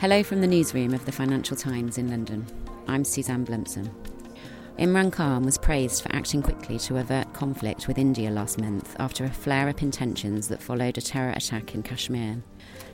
[0.00, 2.46] Hello from the newsroom of the Financial Times in London.
[2.88, 3.90] I'm Suzanne Blumsom.
[4.78, 9.26] Imran Khan was praised for acting quickly to avert conflict with India last month after
[9.26, 12.42] a flare up in tensions that followed a terror attack in Kashmir.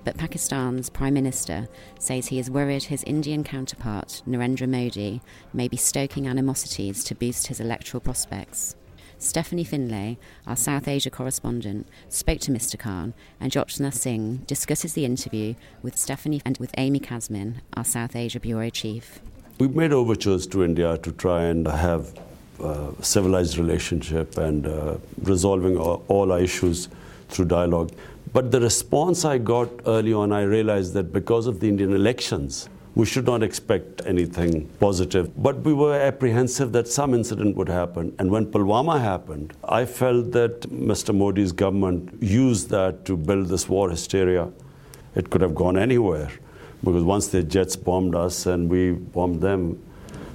[0.03, 1.69] But Pakistan's Prime Minister
[2.01, 5.21] says he is worried his Indian counterpart, Narendra Modi,
[5.53, 8.75] may be stoking animosities to boost his electoral prospects.
[9.19, 12.79] Stephanie Findlay, our South Asia correspondent, spoke to Mr.
[12.79, 18.15] Khan, and Jyotsna Singh discusses the interview with Stephanie and with Amy Kazmin, our South
[18.15, 19.21] Asia bureau chief.
[19.59, 22.13] We've made overtures to India to try and have
[22.61, 26.89] a civilized relationship and uh, resolving all our issues
[27.31, 27.93] through dialogue.
[28.35, 32.69] But the response I got early on, I realized that because of the Indian elections,
[32.97, 35.31] we should not expect anything positive.
[35.43, 38.15] But we were apprehensive that some incident would happen.
[38.19, 41.15] And when Pulwama happened, I felt that Mr.
[41.15, 44.51] Modi's government used that to build this war hysteria.
[45.15, 46.31] It could have gone anywhere
[46.83, 49.79] because once their jets bombed us and we bombed them.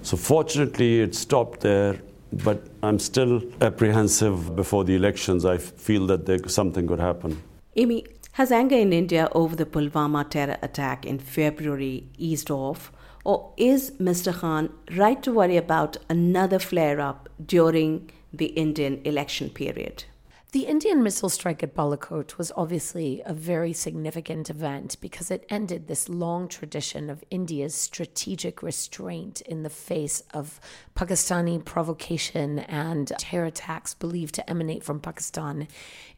[0.04, 2.00] So fortunately, it stopped there.
[2.32, 5.46] But I'm still apprehensive before the elections.
[5.46, 7.42] I feel that there, something could happen.
[7.76, 8.06] Amy,
[8.42, 12.92] has anger in India over the Pulwama terror attack in February eased off?
[13.24, 14.34] Or is Mr.
[14.34, 20.06] Khan right to worry about another flare up during the Indian election period?
[20.52, 25.88] The Indian missile strike at Balakot was obviously a very significant event because it ended
[25.88, 30.60] this long tradition of India's strategic restraint in the face of
[30.94, 35.70] Pakistani provocation and terror attacks believed to emanate from Pakistan.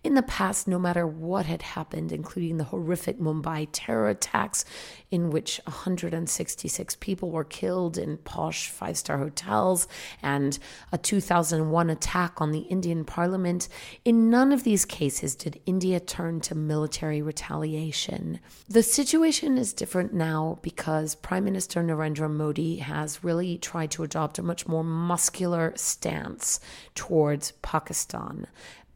[0.03, 4.65] In the past, no matter what had happened, including the horrific Mumbai terror attacks,
[5.11, 9.87] in which 166 people were killed in posh five star hotels,
[10.23, 10.57] and
[10.91, 13.69] a 2001 attack on the Indian parliament,
[14.03, 18.39] in none of these cases did India turn to military retaliation.
[18.67, 24.39] The situation is different now because Prime Minister Narendra Modi has really tried to adopt
[24.39, 26.59] a much more muscular stance
[26.95, 28.47] towards Pakistan.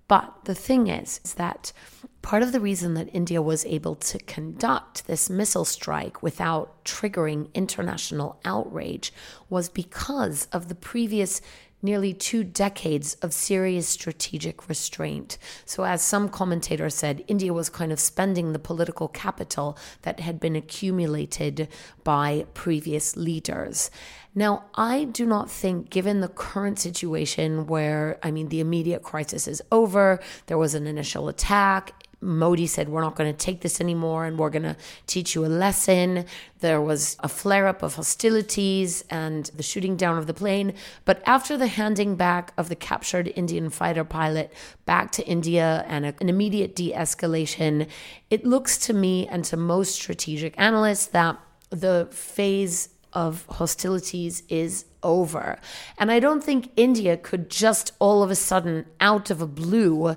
[0.07, 1.73] But the thing is, is that
[2.21, 7.53] part of the reason that India was able to conduct this missile strike without triggering
[7.53, 9.13] international outrage
[9.49, 11.41] was because of the previous
[11.81, 15.37] nearly two decades of serious strategic restraint.
[15.65, 20.39] So, as some commentators said, India was kind of spending the political capital that had
[20.39, 21.67] been accumulated
[22.03, 23.91] by previous leaders.
[24.33, 29.47] Now, I do not think, given the current situation where, I mean, the immediate crisis
[29.47, 33.79] is over, there was an initial attack, Modi said, We're not going to take this
[33.79, 36.25] anymore and we're going to teach you a lesson.
[36.59, 40.73] There was a flare up of hostilities and the shooting down of the plane.
[41.05, 44.51] But after the handing back of the captured Indian fighter pilot
[44.85, 47.87] back to India and a, an immediate de escalation,
[48.29, 51.39] it looks to me and to most strategic analysts that
[51.69, 55.59] the phase of hostilities is over.
[55.97, 60.15] And I don't think India could just all of a sudden, out of a blue,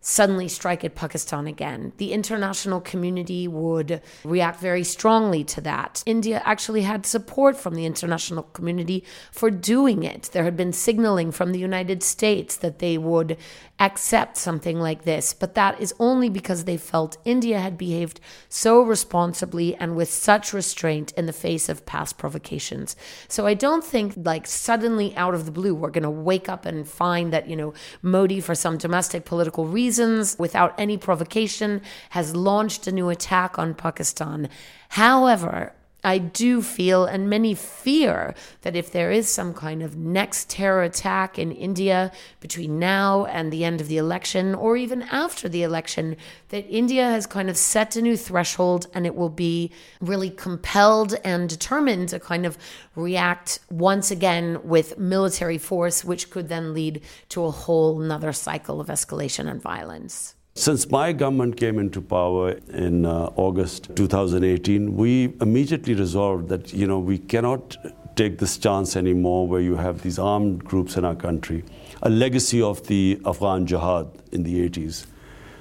[0.00, 1.92] suddenly strike at Pakistan again.
[1.98, 6.02] The international community would react very strongly to that.
[6.06, 10.30] India actually had support from the international community for doing it.
[10.32, 13.36] There had been signaling from the United States that they would
[13.80, 18.20] accept something like this, but that is only because they felt India had behaved
[18.50, 22.94] so responsibly and with such restraint in the face of past provocations.
[23.26, 26.66] So I don't think like suddenly out of the blue we're going to wake up
[26.66, 31.80] and find that, you know, Modi for some domestic political reasons without any provocation
[32.10, 34.50] has launched a new attack on Pakistan.
[34.90, 35.72] However,
[36.02, 40.82] I do feel, and many fear, that if there is some kind of next terror
[40.82, 45.62] attack in India between now and the end of the election, or even after the
[45.62, 46.16] election,
[46.48, 51.14] that India has kind of set a new threshold and it will be really compelled
[51.24, 52.56] and determined to kind of
[52.96, 58.80] react once again with military force, which could then lead to a whole another cycle
[58.80, 60.34] of escalation and violence.
[60.54, 66.88] Since my government came into power in uh, August 2018, we immediately resolved that you
[66.88, 67.76] know we cannot
[68.16, 71.62] take this chance anymore where you have these armed groups in our country,
[72.02, 75.06] a legacy of the Afghan jihad in the 80s.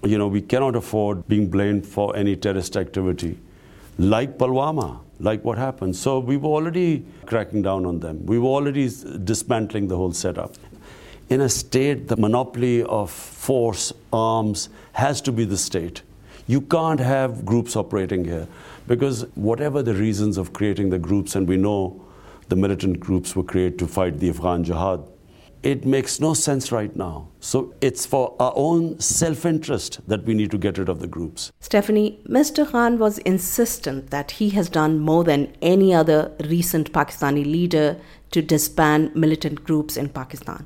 [0.03, 3.37] You know, we cannot afford being blamed for any terrorist activity
[3.99, 5.95] like Pulwama, like what happened.
[5.95, 8.25] So we were already cracking down on them.
[8.25, 8.89] We were already
[9.23, 10.55] dismantling the whole setup
[11.29, 16.01] in a state, the monopoly of force, arms, has to be the state.
[16.47, 18.47] You can't have groups operating here
[18.87, 22.03] because, whatever the reasons of creating the groups, and we know
[22.47, 25.03] the militant groups were created to fight the Afghan jihad,
[25.61, 27.27] it makes no sense right now.
[27.39, 31.07] So it's for our own self interest that we need to get rid of the
[31.07, 31.51] groups.
[31.59, 32.67] Stephanie, Mr.
[32.67, 37.97] Khan was insistent that he has done more than any other recent Pakistani leader
[38.31, 40.65] to disband militant groups in Pakistan.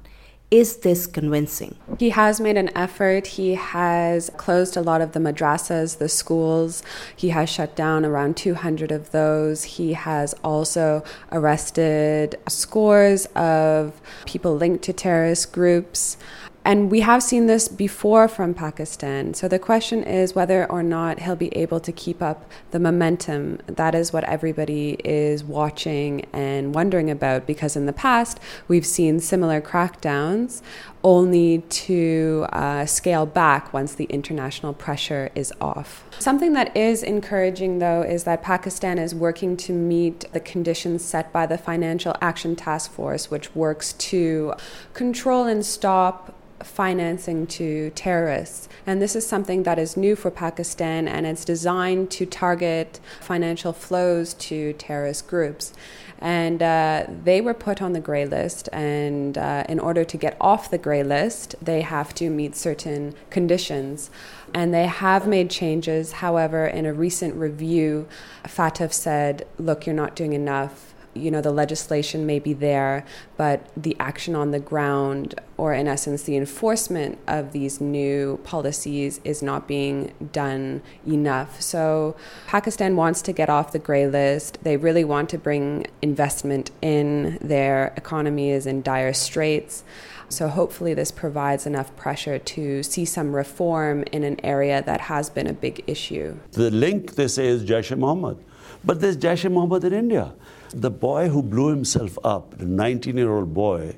[0.54, 1.74] Is this convincing?
[1.98, 3.26] He has made an effort.
[3.26, 6.84] He has closed a lot of the madrasas, the schools.
[7.16, 9.64] He has shut down around 200 of those.
[9.64, 16.18] He has also arrested scores of people linked to terrorist groups.
[16.66, 19.34] And we have seen this before from Pakistan.
[19.34, 23.60] So the question is whether or not he'll be able to keep up the momentum.
[23.68, 28.40] That is what everybody is watching and wondering about because in the past
[28.70, 30.62] we've seen similar crackdowns
[31.04, 36.06] only to uh, scale back once the international pressure is off.
[36.20, 41.34] Something that is encouraging, though, is that Pakistan is working to meet the conditions set
[41.34, 44.54] by the Financial Action Task Force, which works to
[44.94, 46.34] control and stop
[46.64, 48.70] financing to terrorists.
[48.86, 53.74] And this is something that is new for Pakistan and it's designed to target financial
[53.74, 55.74] flows to terrorist groups.
[56.20, 58.70] And uh, they were put on the gray list.
[58.72, 63.14] And uh, in order to get off the gray list, they have to meet certain
[63.30, 64.10] conditions.
[64.54, 66.14] And they have made changes.
[66.14, 68.08] However, in a recent review,
[68.46, 73.06] FATF said, look, you're not doing enough you know the legislation may be there
[73.38, 79.20] but the action on the ground or in essence the enforcement of these new policies
[79.24, 81.62] is not being done enough.
[81.62, 82.16] So
[82.48, 84.58] pakistan wants to get off the gray list.
[84.64, 87.38] They really want to bring investment in.
[87.42, 89.84] Their economy is in dire straits.
[90.30, 95.30] So hopefully this provides enough pressure to see some reform in an area that has
[95.30, 96.40] been a big issue.
[96.52, 98.38] The link say is Jaish-e-Mohammed
[98.84, 100.34] but there's Jaish-e-Mohammed in india
[100.74, 103.96] the boy who blew himself up, the 19 year old boy,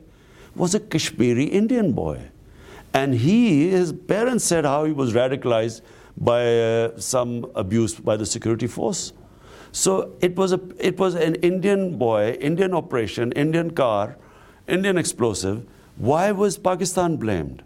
[0.55, 2.29] was a Kashmiri Indian boy.
[2.93, 5.81] And he, his parents said how he was radicalized
[6.17, 9.11] by uh, some abuse by the security force.
[9.71, 14.17] So it was, a, it was an Indian boy, Indian operation, Indian car,
[14.67, 15.67] Indian explosive.
[15.97, 17.63] Why was Pakistan blamed?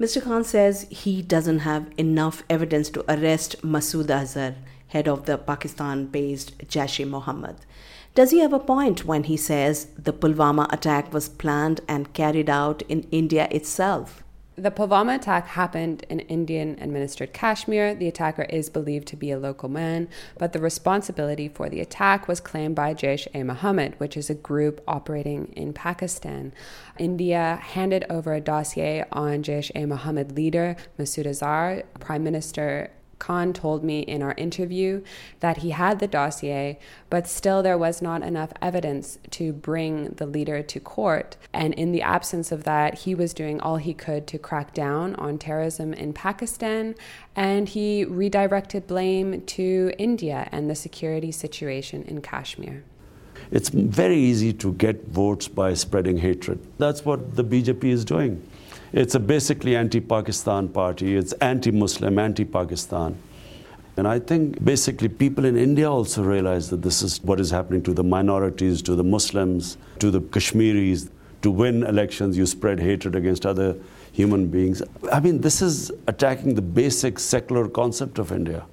[0.00, 0.22] Mr.
[0.22, 4.56] Khan says he doesn't have enough evidence to arrest Masood Azhar,
[4.88, 7.56] head of the Pakistan based Jaish Mohammed.
[8.16, 12.48] Does he have a point when he says the Pulwama attack was planned and carried
[12.48, 14.24] out in India itself?
[14.54, 17.94] The Pulwama attack happened in Indian administered Kashmir.
[17.94, 20.08] The attacker is believed to be a local man,
[20.38, 24.34] but the responsibility for the attack was claimed by Jaish e Mohammed, which is a
[24.34, 26.54] group operating in Pakistan.
[26.98, 31.82] India handed over a dossier on Jaish e Mohammed leader Masood Azhar.
[32.00, 35.02] Prime Minister Khan told me in our interview
[35.40, 36.78] that he had the dossier,
[37.10, 41.36] but still there was not enough evidence to bring the leader to court.
[41.52, 45.14] And in the absence of that, he was doing all he could to crack down
[45.16, 46.94] on terrorism in Pakistan,
[47.34, 52.84] and he redirected blame to India and the security situation in Kashmir.
[53.50, 56.58] It's very easy to get votes by spreading hatred.
[56.78, 58.42] That's what the BJP is doing.
[58.92, 61.16] It's a basically anti-Pakistan party.
[61.16, 63.16] It's anti-Muslim, anti-Pakistan.
[63.96, 67.82] And I think basically people in India also realize that this is what is happening
[67.84, 71.10] to the minorities, to the Muslims, to the Kashmiris.
[71.42, 73.76] To win elections, you spread hatred against other
[74.12, 74.82] human beings.
[75.12, 78.66] I mean, this is attacking the basic secular concept of India.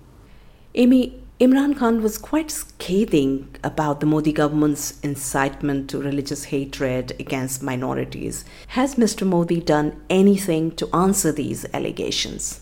[0.75, 7.63] Amy, Imran Khan was quite scathing about the Modi government's incitement to religious hatred against
[7.63, 8.45] minorities.
[8.67, 9.25] Has Mr.
[9.25, 12.61] Modi done anything to answer these allegations?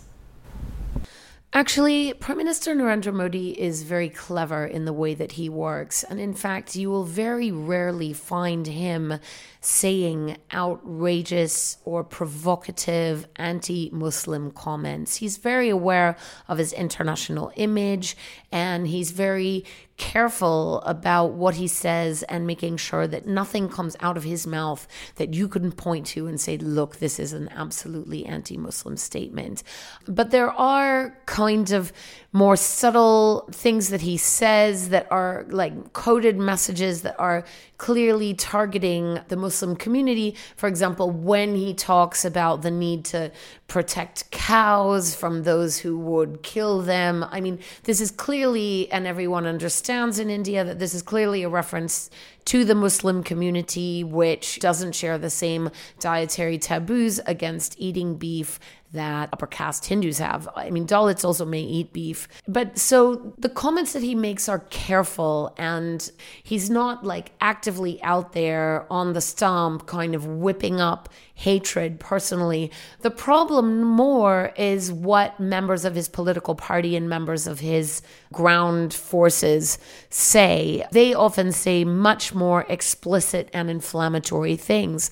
[1.53, 6.01] Actually, Prime Minister Narendra Modi is very clever in the way that he works.
[6.03, 9.20] And in fact, you will very rarely find him
[9.60, 15.17] saying outrageous or provocative anti Muslim comments.
[15.17, 16.15] He's very aware
[16.48, 18.15] of his international image
[18.53, 19.65] and he's very
[19.98, 24.88] careful about what he says and making sure that nothing comes out of his mouth
[25.16, 29.62] that you can point to and say, look, this is an absolutely anti Muslim statement.
[30.08, 31.94] But there are kind of
[32.34, 37.44] more subtle things that he says that are like coded messages that are
[37.78, 40.36] clearly targeting the Muslim community.
[40.56, 43.32] For example, when he talks about the need to
[43.68, 47.26] protect cows from those who would kill them.
[47.30, 51.50] I mean, this is clearly, and everyone understands in India that this is clearly a
[51.50, 52.10] reference
[52.46, 55.70] to the Muslim community, which doesn't share the same
[56.00, 58.58] dietary taboos against eating beef
[58.94, 60.50] that upper caste Hindus have.
[60.56, 62.28] I mean, Dalits also may eat beef.
[62.48, 66.12] But so the comments that he makes are careful and
[66.44, 71.10] he's not like actively out there on the stump, kind of whipping up
[71.42, 72.72] hatred personally.
[73.00, 78.94] The problem more is what members of his political party and members of his ground
[78.94, 79.80] forces
[80.10, 80.86] say.
[80.92, 85.10] They often say much more explicit and inflammatory things.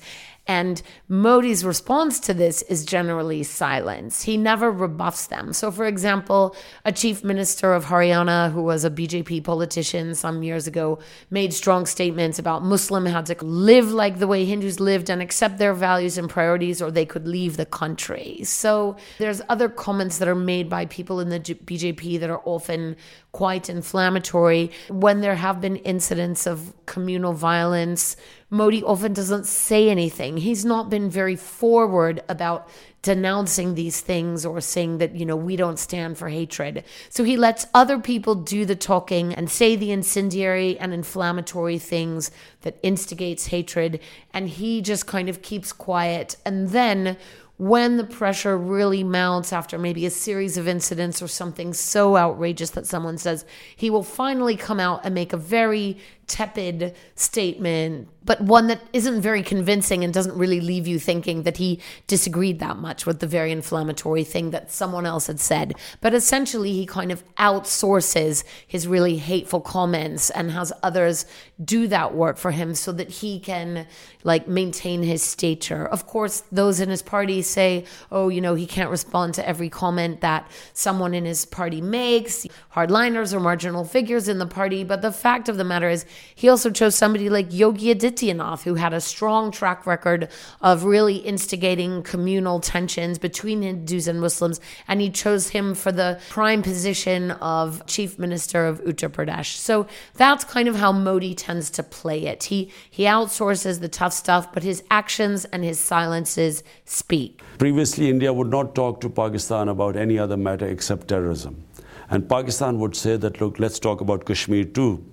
[0.50, 4.24] And Modi's response to this is generally silence.
[4.24, 5.53] He never rebuffs them.
[5.53, 10.65] So, for example, a chief minister of Haryana, who was a BJP politician some years
[10.65, 10.98] ago,
[11.29, 15.60] made strong statements about Muslim had to live like the way Hindus lived and accept
[15.60, 18.44] their values and priorities, or they could leave the country.
[18.44, 22.96] So, there's other comments that are made by people in the BJP that are often
[23.34, 24.72] quite inflammatory.
[24.89, 28.15] When there have been incidents of communal violence,
[28.51, 30.38] Modi often doesn't say anything.
[30.38, 32.68] He's not been very forward about
[33.03, 36.84] denouncing these things or saying that, you know, we don't stand for hatred.
[37.10, 42.32] So he lets other people do the talking and say the incendiary and inflammatory things
[42.62, 44.00] that instigates hatred.
[44.34, 46.36] And he just kind of keeps quiet.
[46.44, 47.18] And then
[47.60, 52.70] when the pressure really mounts after maybe a series of incidents or something so outrageous
[52.70, 55.98] that someone says, he will finally come out and make a very
[56.30, 61.58] tepid statement, but one that isn't very convincing and doesn't really leave you thinking that
[61.58, 65.74] he disagreed that much with the very inflammatory thing that someone else had said.
[66.00, 71.26] But essentially, he kind of outsources his really hateful comments and has others
[71.64, 73.88] do that work for him so that he can
[74.24, 75.86] like maintain his stature.
[75.86, 79.70] Of course, those in his party say, oh, you know, he can't respond to every
[79.70, 82.46] comment that someone in his party makes,
[82.76, 84.84] hardliners or marginal figures in the party.
[84.84, 88.76] But the fact of the matter is, he also chose somebody like Yogi Adityanath, who
[88.76, 90.30] had a strong track record
[90.62, 96.20] of really instigating communal tensions between Hindus and Muslims, and he chose him for the
[96.30, 99.56] prime position of chief minister of Uttar Pradesh.
[99.56, 102.46] So that's kind of how Modi tends to play it.
[102.46, 107.42] He he outsources the tough stuff, but his actions and his silences speak.
[107.58, 111.64] Previously, India would not talk to Pakistan about any other matter except terrorism.
[112.10, 115.04] And Pakistan would say that, look, let's talk about Kashmir too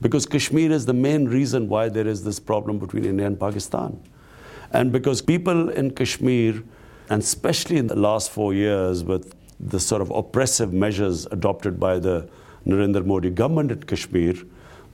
[0.00, 4.00] because Kashmir is the main reason why there is this problem between India and Pakistan.
[4.72, 6.62] And because people in Kashmir,
[7.08, 11.98] and especially in the last four years with the sort of oppressive measures adopted by
[11.98, 12.28] the
[12.66, 14.34] Narendra Modi government in Kashmir,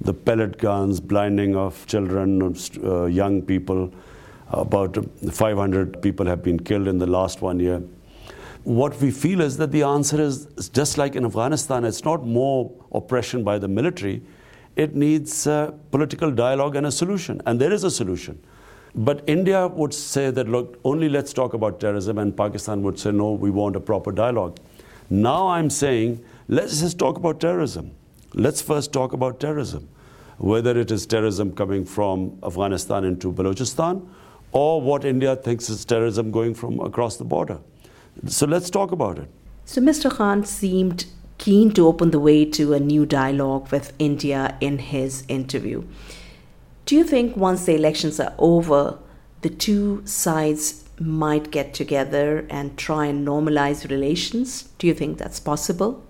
[0.00, 2.54] the pellet guns, blinding of children,
[2.85, 3.92] uh, young people,
[4.50, 4.97] about
[5.30, 7.82] 500 people have been killed in the last one year.
[8.64, 12.71] What we feel is that the answer is just like in Afghanistan, it's not more
[12.92, 14.23] oppression by the military,
[14.76, 17.41] it needs uh, political dialogue and a solution.
[17.47, 18.43] And there is a solution.
[18.95, 23.11] But India would say that, look, only let's talk about terrorism, and Pakistan would say,
[23.11, 24.59] no, we want a proper dialogue.
[25.09, 27.93] Now I'm saying, let's just talk about terrorism.
[28.35, 29.88] Let's first talk about terrorism.
[30.38, 34.07] Whether it is terrorism coming from Afghanistan into Balochistan,
[34.52, 37.59] or what India thinks is terrorism going from across the border.
[38.26, 39.29] So let's talk about it.
[39.64, 40.11] So Mr.
[40.11, 41.07] Khan seemed
[41.42, 45.82] keen to open the way to a new dialogue with India in his interview.
[46.87, 49.00] Do you think once the elections are over,
[49.40, 54.68] the two sides might get together and try and normalize relations?
[54.78, 56.04] Do you think that's possible?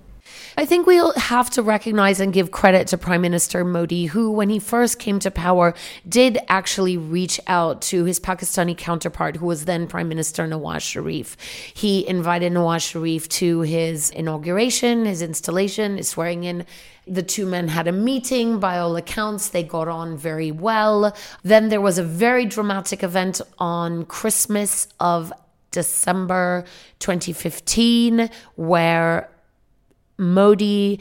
[0.57, 4.51] I think we'll have to recognize and give credit to Prime Minister Modi, who, when
[4.51, 5.73] he first came to power,
[6.07, 11.39] did actually reach out to his Pakistani counterpart, who was then Prime Minister Nawaz Sharif.
[11.73, 16.67] He invited Nawaz Sharif to his inauguration, his installation, his swearing in.
[17.07, 18.61] The two men had a meeting.
[18.61, 21.17] By all accounts, they got on very well.
[21.43, 25.33] Then there was a very dramatic event on Christmas of
[25.73, 26.65] December
[27.01, 29.32] 2015 where
[30.23, 31.01] Modi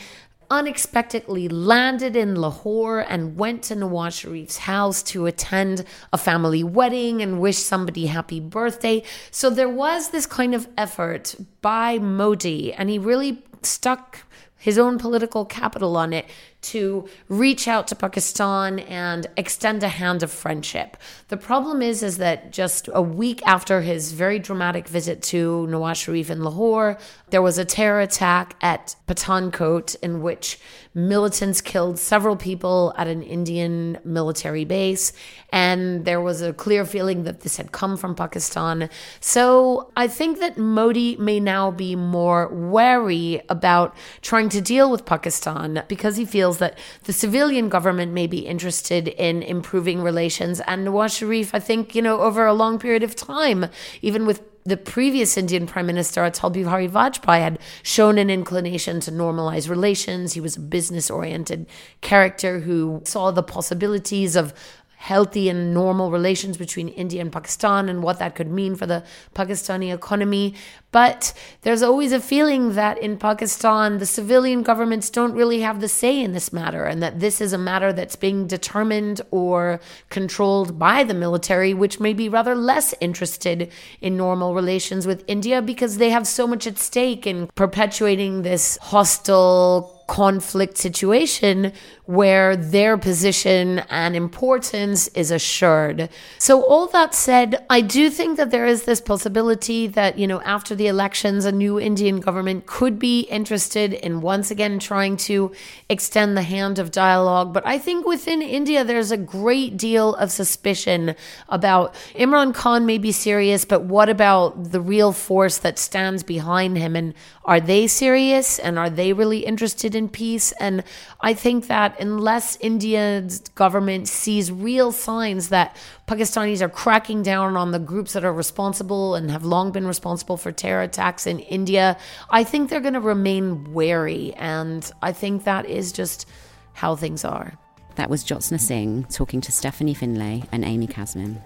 [0.49, 7.21] unexpectedly landed in Lahore and went to Nawaz Sharif's house to attend a family wedding
[7.21, 9.01] and wish somebody happy birthday.
[9.31, 14.25] So there was this kind of effort by Modi, and he really stuck
[14.57, 16.25] his own political capital on it
[16.61, 20.97] to reach out to Pakistan and extend a hand of friendship.
[21.29, 26.03] The problem is is that just a week after his very dramatic visit to Nawaz
[26.03, 26.97] Sharif in Lahore,
[27.29, 30.59] there was a terror attack at Pathankot in which
[30.93, 35.13] militants killed several people at an Indian military base
[35.53, 38.89] and there was a clear feeling that this had come from Pakistan.
[39.19, 45.05] So, I think that Modi may now be more wary about trying to deal with
[45.05, 50.59] Pakistan because he feels feels that the civilian government may be interested in improving relations.
[50.67, 53.67] And Nawaz Sharif, I think, you know, over a long period of time,
[54.01, 59.11] even with the previous Indian Prime Minister, Atal Bihari Vajpayee, had shown an inclination to
[59.11, 60.33] normalize relations.
[60.33, 61.65] He was a business oriented
[62.01, 64.53] character who saw the possibilities of
[64.97, 69.03] healthy and normal relations between India and Pakistan and what that could mean for the
[69.33, 70.53] Pakistani economy.
[70.91, 75.87] But there's always a feeling that in Pakistan, the civilian governments don't really have the
[75.87, 79.79] say in this matter, and that this is a matter that's being determined or
[80.09, 83.71] controlled by the military, which may be rather less interested
[84.01, 88.77] in normal relations with India because they have so much at stake in perpetuating this
[88.81, 91.71] hostile conflict situation
[92.03, 96.09] where their position and importance is assured.
[96.37, 100.41] So, all that said, I do think that there is this possibility that, you know,
[100.41, 105.51] after the elections, a new Indian government could be interested in once again trying to
[105.89, 107.53] extend the hand of dialogue.
[107.53, 111.15] But I think within India, there's a great deal of suspicion
[111.49, 116.77] about Imran Khan may be serious, but what about the real force that stands behind
[116.77, 116.95] him?
[116.95, 118.59] And are they serious?
[118.59, 120.51] And are they really interested in peace?
[120.53, 120.83] And
[121.21, 125.75] I think that unless India's government sees real signs that
[126.07, 130.35] Pakistanis are cracking down on the groups that are responsible and have long been responsible
[130.35, 131.97] for terror attacks in India,
[132.29, 134.33] I think they're going to remain wary.
[134.35, 136.25] And I think that is just
[136.71, 137.57] how things are.
[137.95, 141.41] That was Jyotsna Singh talking to Stephanie Findlay and Amy Kazmin.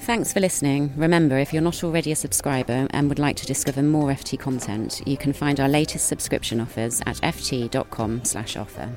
[0.00, 0.92] Thanks for listening.
[0.96, 5.02] Remember, if you're not already a subscriber and would like to discover more FT content,
[5.06, 8.96] you can find our latest subscription offers at ft.com/offer.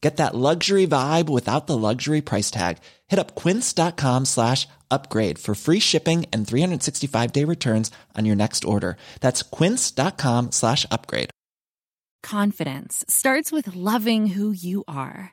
[0.00, 2.78] Get that luxury vibe without the luxury price tag.
[3.08, 8.64] Hit up quince.com slash upgrade for free shipping and 365 day returns on your next
[8.64, 8.96] order.
[9.20, 11.30] That's quince.com slash upgrade.
[12.22, 15.32] Confidence starts with loving who you are.